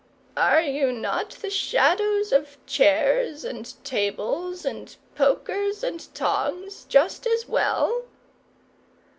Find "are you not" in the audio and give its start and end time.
0.35-1.29